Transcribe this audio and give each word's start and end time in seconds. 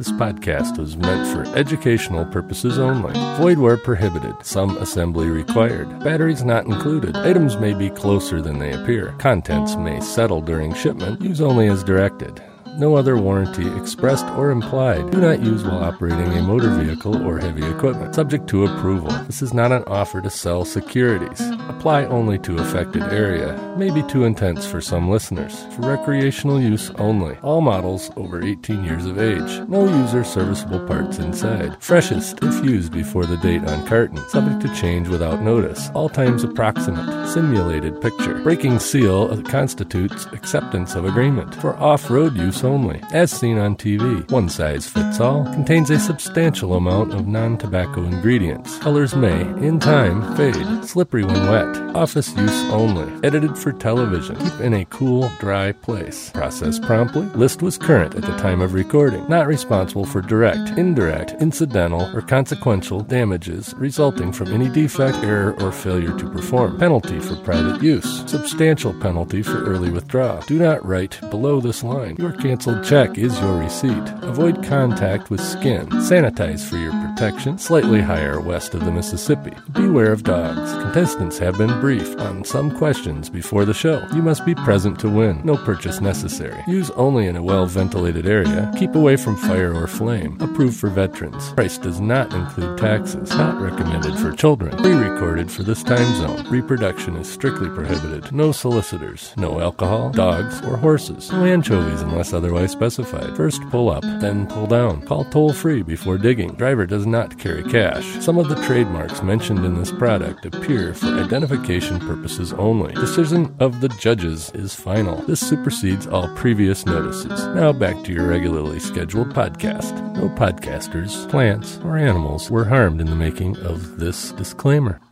This 0.00 0.12
podcast 0.12 0.78
was 0.78 0.96
meant 0.96 1.28
for 1.28 1.54
educational 1.54 2.24
purposes 2.24 2.78
only. 2.78 3.12
Void 3.36 3.58
where 3.58 3.76
prohibited. 3.76 4.34
Some 4.42 4.78
assembly 4.78 5.28
required. 5.28 5.90
Batteries 6.00 6.42
not 6.42 6.64
included. 6.64 7.14
Items 7.16 7.58
may 7.58 7.74
be 7.74 7.90
closer 7.90 8.40
than 8.40 8.58
they 8.58 8.72
appear. 8.72 9.14
Contents 9.18 9.76
may 9.76 10.00
settle 10.00 10.40
during 10.40 10.72
shipment. 10.72 11.20
Use 11.20 11.42
only 11.42 11.68
as 11.68 11.84
directed. 11.84 12.42
No 12.78 12.96
other 12.96 13.16
warranty 13.16 13.68
expressed 13.76 14.26
or 14.36 14.50
implied. 14.50 15.10
Do 15.10 15.20
not 15.20 15.42
use 15.42 15.62
while 15.64 15.84
operating 15.84 16.32
a 16.32 16.42
motor 16.42 16.70
vehicle 16.70 17.26
or 17.26 17.38
heavy 17.38 17.64
equipment. 17.64 18.14
Subject 18.14 18.48
to 18.48 18.64
approval. 18.64 19.10
This 19.26 19.42
is 19.42 19.52
not 19.52 19.72
an 19.72 19.84
offer 19.86 20.20
to 20.20 20.30
sell 20.30 20.64
securities. 20.64 21.40
Apply 21.68 22.04
only 22.06 22.38
to 22.40 22.58
affected 22.58 23.02
area. 23.04 23.56
May 23.76 23.90
be 23.90 24.02
too 24.04 24.24
intense 24.24 24.66
for 24.66 24.80
some 24.80 25.10
listeners. 25.10 25.64
For 25.74 25.82
recreational 25.82 26.60
use 26.60 26.90
only. 26.92 27.36
All 27.42 27.60
models 27.60 28.10
over 28.16 28.42
18 28.42 28.84
years 28.84 29.06
of 29.06 29.18
age. 29.18 29.68
No 29.68 29.84
user 29.84 30.24
serviceable 30.24 30.86
parts 30.86 31.18
inside. 31.18 31.82
Freshest 31.82 32.42
if 32.42 32.64
used 32.64 32.92
before 32.92 33.26
the 33.26 33.36
date 33.38 33.64
on 33.64 33.86
carton. 33.86 34.18
Subject 34.28 34.60
to 34.62 34.80
change 34.80 35.08
without 35.08 35.42
notice. 35.42 35.90
All 35.94 36.08
times 36.08 36.44
approximate. 36.44 37.19
Simulated 37.32 38.00
picture. 38.00 38.40
Breaking 38.42 38.80
seal 38.80 39.40
constitutes 39.44 40.26
acceptance 40.32 40.96
of 40.96 41.04
agreement. 41.04 41.54
For 41.54 41.76
off-road 41.76 42.36
use 42.36 42.64
only, 42.64 43.00
as 43.12 43.30
seen 43.30 43.56
on 43.56 43.76
TV. 43.76 44.28
One 44.32 44.48
size 44.48 44.88
fits 44.88 45.20
all 45.20 45.44
contains 45.44 45.90
a 45.90 46.00
substantial 46.00 46.74
amount 46.74 47.14
of 47.14 47.28
non 47.28 47.56
tobacco 47.56 48.02
ingredients. 48.02 48.76
Colors 48.78 49.14
may, 49.14 49.42
in 49.64 49.78
time, 49.78 50.34
fade. 50.34 50.84
Slippery 50.84 51.22
when 51.22 51.46
wet. 51.48 51.94
Office 51.94 52.34
use 52.36 52.64
only. 52.72 53.06
Edited 53.24 53.56
for 53.56 53.72
television. 53.72 54.34
Keep 54.34 54.60
in 54.60 54.74
a 54.74 54.84
cool, 54.86 55.30
dry 55.38 55.70
place. 55.70 56.30
Process 56.30 56.80
promptly. 56.80 57.26
List 57.38 57.62
was 57.62 57.78
current 57.78 58.16
at 58.16 58.22
the 58.22 58.36
time 58.38 58.60
of 58.60 58.74
recording. 58.74 59.24
Not 59.28 59.46
responsible 59.46 60.04
for 60.04 60.20
direct, 60.20 60.70
indirect, 60.76 61.40
incidental, 61.40 62.10
or 62.12 62.22
consequential 62.22 63.02
damages 63.02 63.72
resulting 63.76 64.32
from 64.32 64.48
any 64.48 64.68
defect, 64.68 65.18
error, 65.18 65.54
or 65.62 65.70
failure 65.70 66.16
to 66.18 66.28
perform. 66.30 66.76
Penalty 66.76 67.19
for 67.20 67.36
private 67.36 67.82
use. 67.82 68.24
Substantial 68.30 68.92
penalty 69.00 69.42
for 69.42 69.64
early 69.64 69.90
withdrawal. 69.90 70.42
Do 70.46 70.58
not 70.58 70.84
write 70.84 71.20
below 71.30 71.60
this 71.60 71.82
line. 71.82 72.16
Your 72.16 72.32
canceled 72.32 72.84
check 72.84 73.18
is 73.18 73.38
your 73.40 73.58
receipt. 73.58 74.08
Avoid 74.22 74.64
contact 74.64 75.30
with 75.30 75.40
skin. 75.40 75.99
Sanitize 76.10 76.68
for 76.68 76.76
your 76.76 76.90
protection. 76.90 77.56
Slightly 77.56 78.00
higher 78.00 78.40
west 78.40 78.74
of 78.74 78.84
the 78.84 78.90
Mississippi. 78.90 79.52
Beware 79.70 80.10
of 80.10 80.24
dogs. 80.24 80.72
Contestants 80.82 81.38
have 81.38 81.56
been 81.56 81.80
briefed 81.80 82.18
on 82.18 82.42
some 82.42 82.76
questions 82.76 83.30
before 83.30 83.64
the 83.64 83.72
show. 83.72 84.04
You 84.12 84.20
must 84.20 84.44
be 84.44 84.56
present 84.56 84.98
to 84.98 85.08
win. 85.08 85.40
No 85.44 85.56
purchase 85.56 86.00
necessary. 86.00 86.64
Use 86.66 86.90
only 86.96 87.28
in 87.28 87.36
a 87.36 87.42
well 87.44 87.64
ventilated 87.64 88.26
area. 88.26 88.72
Keep 88.76 88.96
away 88.96 89.14
from 89.14 89.36
fire 89.36 89.72
or 89.72 89.86
flame. 89.86 90.36
Approved 90.40 90.76
for 90.76 90.90
veterans. 90.90 91.52
Price 91.52 91.78
does 91.78 92.00
not 92.00 92.34
include 92.34 92.76
taxes. 92.76 93.30
Not 93.30 93.60
recommended 93.60 94.18
for 94.18 94.32
children. 94.32 94.76
Pre 94.78 94.92
recorded 94.92 95.48
for 95.48 95.62
this 95.62 95.84
time 95.84 96.12
zone. 96.16 96.44
Reproduction 96.50 97.14
is 97.18 97.30
strictly 97.30 97.68
prohibited. 97.68 98.32
No 98.32 98.50
solicitors. 98.50 99.32
No 99.36 99.60
alcohol, 99.60 100.10
dogs, 100.10 100.60
or 100.62 100.76
horses. 100.76 101.30
No 101.30 101.44
anchovies 101.44 102.02
unless 102.02 102.32
otherwise 102.32 102.72
specified. 102.72 103.36
First 103.36 103.62
pull 103.70 103.90
up, 103.90 104.02
then 104.02 104.48
pull 104.48 104.66
down. 104.66 105.02
Call 105.02 105.24
toll 105.26 105.52
free 105.52 105.82
before 106.00 106.16
digging. 106.16 106.54
Driver 106.54 106.86
does 106.86 107.06
not 107.06 107.38
carry 107.38 107.62
cash. 107.62 108.06
Some 108.24 108.38
of 108.38 108.48
the 108.48 108.54
trademarks 108.64 109.22
mentioned 109.22 109.66
in 109.66 109.78
this 109.78 109.92
product 109.92 110.46
appear 110.46 110.94
for 110.94 111.08
identification 111.08 112.00
purposes 112.00 112.54
only. 112.54 112.94
Decision 112.94 113.54
of 113.60 113.82
the 113.82 113.90
judges 113.90 114.50
is 114.54 114.74
final. 114.74 115.16
This 115.26 115.46
supersedes 115.46 116.06
all 116.06 116.34
previous 116.36 116.86
notices. 116.86 117.44
Now 117.48 117.74
back 117.74 118.02
to 118.04 118.14
your 118.14 118.26
regularly 118.28 118.80
scheduled 118.80 119.34
podcast. 119.34 119.92
No 120.16 120.30
podcasters, 120.30 121.28
plants, 121.28 121.78
or 121.84 121.98
animals 121.98 122.50
were 122.50 122.64
harmed 122.64 123.02
in 123.02 123.06
the 123.06 123.14
making 123.14 123.58
of 123.58 123.98
this 123.98 124.32
disclaimer. 124.32 125.02